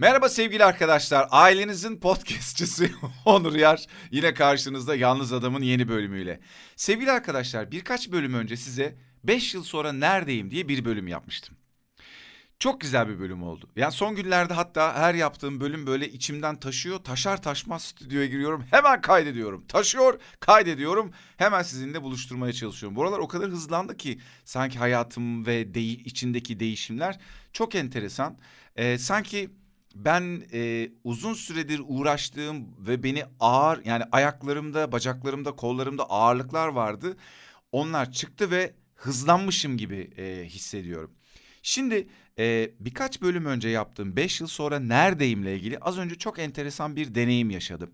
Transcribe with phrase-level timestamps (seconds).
[0.00, 1.28] Merhaba sevgili arkadaşlar.
[1.30, 2.90] Ailenizin podcastçısı
[3.24, 6.40] Onur Yar yine karşınızda Yalnız Adam'ın yeni bölümüyle.
[6.76, 11.56] Sevgili arkadaşlar birkaç bölüm önce size 5 yıl sonra neredeyim diye bir bölüm yapmıştım.
[12.58, 13.68] Çok güzel bir bölüm oldu.
[13.76, 16.98] Yani son günlerde hatta her yaptığım bölüm böyle içimden taşıyor.
[16.98, 18.64] Taşar taşmaz stüdyoya giriyorum.
[18.70, 19.66] Hemen kaydediyorum.
[19.66, 21.12] Taşıyor, kaydediyorum.
[21.36, 22.96] Hemen sizinle buluşturmaya çalışıyorum.
[22.96, 27.18] Bu aralar o kadar hızlandı ki sanki hayatım ve de içindeki değişimler
[27.52, 28.38] çok enteresan.
[28.76, 29.50] Ee, sanki
[29.94, 37.16] ben e, uzun süredir uğraştığım ve beni ağır yani ayaklarımda, bacaklarımda, kollarımda ağırlıklar vardı.
[37.72, 41.14] Onlar çıktı ve hızlanmışım gibi e, hissediyorum.
[41.62, 46.96] Şimdi e, birkaç bölüm önce yaptığım 5 yıl sonra neredeyimle ilgili az önce çok enteresan
[46.96, 47.90] bir deneyim yaşadım.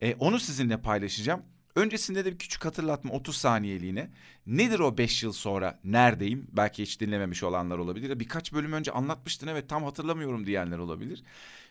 [0.00, 1.42] E, onu sizinle paylaşacağım.
[1.76, 4.10] Öncesinde de bir küçük hatırlatma 30 saniyeliğine.
[4.46, 6.46] Nedir o 5 yıl sonra neredeyim?
[6.52, 8.20] Belki hiç dinlememiş olanlar olabilir.
[8.20, 11.22] Birkaç bölüm önce anlatmıştın evet tam hatırlamıyorum diyenler olabilir.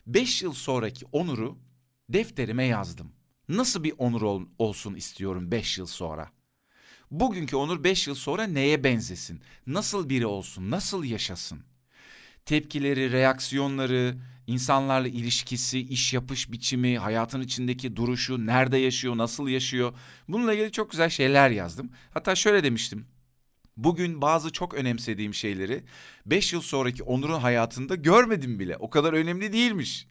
[0.08, 1.58] 5 yıl sonraki Onur'u
[2.10, 3.12] defterime yazdım.
[3.50, 6.32] Nasıl bir Onur ol, olsun istiyorum 5 yıl sonra?
[7.12, 9.42] Bugünkü Onur 5 yıl sonra neye benzesin?
[9.68, 10.72] Nasıl biri olsun?
[10.72, 11.64] Nasıl yaşasın?
[12.46, 19.94] Tepkileri, reaksiyonları, insanlarla ilişkisi, iş yapış biçimi, hayatın içindeki duruşu, nerede yaşıyor, nasıl yaşıyor.
[20.28, 21.90] Bununla ilgili çok güzel şeyler yazdım.
[22.14, 23.08] Hatta şöyle demiştim.
[23.78, 25.84] Bugün bazı çok önemsediğim şeyleri
[26.26, 28.78] 5 yıl sonraki Onur'un hayatında görmedim bile.
[28.78, 30.08] O kadar önemli değilmiş.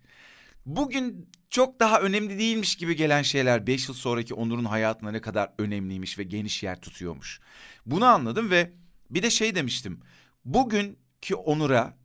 [0.67, 5.53] Bugün çok daha önemli değilmiş gibi gelen şeyler 5 yıl sonraki Onur'un hayatında ne kadar
[5.59, 7.41] önemliymiş ve geniş yer tutuyormuş.
[7.87, 8.73] Bunu anladım ve
[9.11, 10.01] bir de şey demiştim.
[10.45, 12.02] Bugünkü Onur'a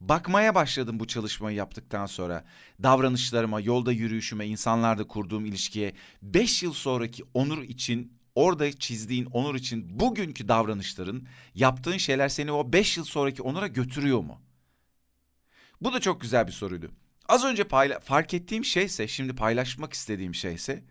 [0.00, 2.44] bakmaya başladım bu çalışmayı yaptıktan sonra.
[2.82, 10.00] Davranışlarıma, yolda yürüyüşüme, insanlarla kurduğum ilişkiye 5 yıl sonraki Onur için orada çizdiğin Onur için
[10.00, 14.40] bugünkü davranışların, yaptığın şeyler seni o 5 yıl sonraki Onur'a götürüyor mu?
[15.80, 16.90] Bu da çok güzel bir soruydu.
[17.28, 20.84] Az önce payla fark ettiğim şeyse, şimdi paylaşmak istediğim şeyse,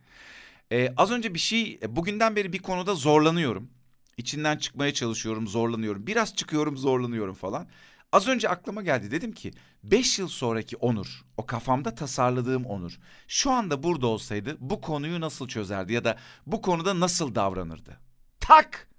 [0.71, 3.69] e, az önce bir şey, e, bugünden beri bir konuda zorlanıyorum.
[4.17, 6.07] İçinden çıkmaya çalışıyorum, zorlanıyorum.
[6.07, 7.67] Biraz çıkıyorum, zorlanıyorum falan.
[8.11, 9.51] Az önce aklıma geldi dedim ki
[9.83, 15.47] 5 yıl sonraki Onur, o kafamda tasarladığım Onur şu anda burada olsaydı bu konuyu nasıl
[15.47, 17.99] çözerdi ya da bu konuda nasıl davranırdı?
[18.39, 18.89] Tak!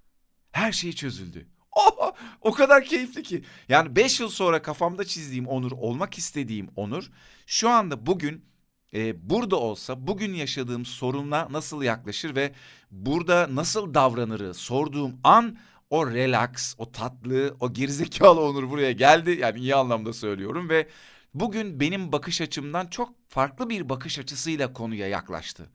[0.51, 1.47] Her şey çözüldü.
[1.71, 2.11] Oh,
[2.41, 3.43] o kadar keyifli ki.
[3.69, 7.11] Yani 5 yıl sonra kafamda çizdiğim Onur, olmak istediğim Onur
[7.45, 8.45] şu anda bugün
[8.93, 12.53] e, burada olsa bugün yaşadığım sorunla nasıl yaklaşır ve
[12.91, 15.57] burada nasıl davranırı sorduğum an
[15.89, 19.37] o relax, o tatlı, o gerizekalı Onur buraya geldi.
[19.41, 20.87] Yani iyi anlamda söylüyorum ve
[21.33, 25.69] bugün benim bakış açımdan çok farklı bir bakış açısıyla konuya yaklaştı.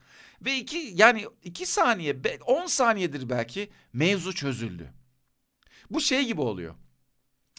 [0.44, 2.16] Ve iki yani iki saniye,
[2.46, 4.92] on saniyedir belki mevzu çözüldü.
[5.90, 6.74] Bu şey gibi oluyor.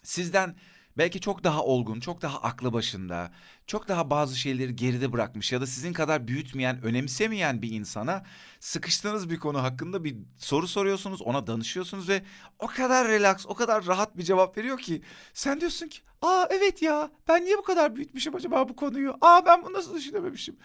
[0.04, 0.56] Sizden
[0.97, 3.31] belki çok daha olgun, çok daha aklı başında,
[3.67, 8.23] çok daha bazı şeyleri geride bırakmış ya da sizin kadar büyütmeyen, önemsemeyen bir insana
[8.59, 12.23] sıkıştığınız bir konu hakkında bir soru soruyorsunuz, ona danışıyorsunuz ve
[12.59, 15.01] o kadar relax, o kadar rahat bir cevap veriyor ki
[15.33, 19.17] sen diyorsun ki, "Aa evet ya, ben niye bu kadar büyütmüşüm acaba bu konuyu?
[19.22, 20.57] Aa ben bunu nasıl düşünememişim?"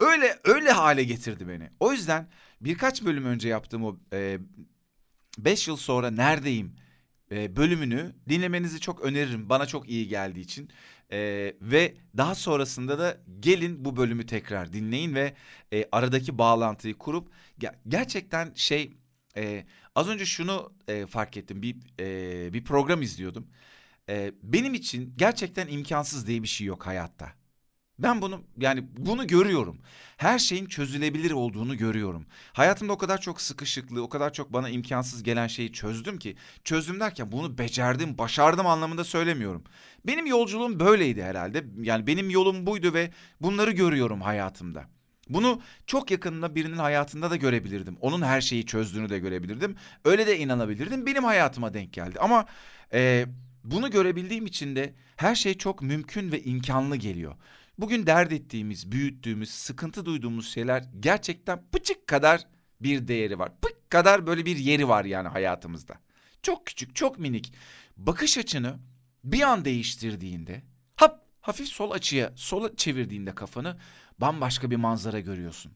[0.00, 1.70] Öyle öyle hale getirdi beni.
[1.80, 2.28] O yüzden
[2.60, 3.96] birkaç bölüm önce yaptığım o
[5.38, 6.76] 5 e, yıl sonra neredeyim?
[7.32, 9.48] E, bölümünü dinlemenizi çok öneririm.
[9.48, 10.70] Bana çok iyi geldiği için.
[11.12, 11.18] E,
[11.60, 15.34] ve daha sonrasında da gelin bu bölümü tekrar dinleyin ve
[15.72, 18.96] e, aradaki bağlantıyı kurup ger- gerçekten şey
[19.36, 21.62] e, az önce şunu e, fark ettim.
[21.62, 23.48] Bir e, bir program izliyordum.
[24.08, 27.43] E, benim için gerçekten imkansız diye bir şey yok hayatta.
[27.98, 29.78] Ben bunu yani bunu görüyorum.
[30.16, 32.26] Her şeyin çözülebilir olduğunu görüyorum.
[32.52, 36.36] Hayatımda o kadar çok sıkışıklığı, o kadar çok bana imkansız gelen şeyi çözdüm ki.
[36.64, 39.64] Çözdüm derken bunu becerdim, başardım anlamında söylemiyorum.
[40.06, 41.64] Benim yolculuğum böyleydi herhalde.
[41.80, 43.10] Yani benim yolum buydu ve
[43.40, 44.84] bunları görüyorum hayatımda.
[45.28, 47.96] Bunu çok yakınında birinin hayatında da görebilirdim.
[48.00, 49.76] Onun her şeyi çözdüğünü de görebilirdim.
[50.04, 51.06] Öyle de inanabilirdim.
[51.06, 52.18] Benim hayatıma denk geldi.
[52.20, 52.46] Ama
[52.92, 53.26] e,
[53.64, 57.34] bunu görebildiğim için de her şey çok mümkün ve imkanlı geliyor.
[57.78, 62.46] Bugün dert ettiğimiz, büyüttüğümüz, sıkıntı duyduğumuz şeyler gerçekten pıçık kadar
[62.80, 63.52] bir değeri var.
[63.62, 65.94] Pık kadar böyle bir yeri var yani hayatımızda.
[66.42, 67.52] Çok küçük, çok minik.
[67.96, 68.78] Bakış açını
[69.24, 70.62] bir an değiştirdiğinde,
[70.96, 73.78] hap hafif sol açıya, sola çevirdiğinde kafanı
[74.18, 75.72] bambaşka bir manzara görüyorsun.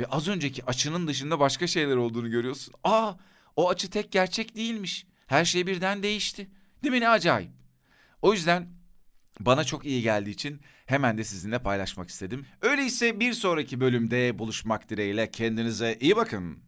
[0.00, 2.74] Ve az önceki açının dışında başka şeyler olduğunu görüyorsun.
[2.84, 3.12] Aa,
[3.56, 5.06] o açı tek gerçek değilmiş.
[5.26, 6.50] Her şey birden değişti.
[6.82, 7.50] Değil mi ne acayip?
[8.22, 8.68] O yüzden
[9.40, 12.46] bana çok iyi geldiği için hemen de sizinle paylaşmak istedim.
[12.62, 16.58] Öyleyse bir sonraki bölümde buluşmak dileğiyle kendinize iyi bakın.